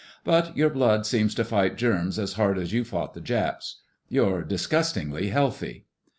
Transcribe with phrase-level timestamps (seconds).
[0.23, 3.81] But your blood seems to fight germs as hard as you fought the Japs.
[4.09, 5.85] You're disgustingly healthy."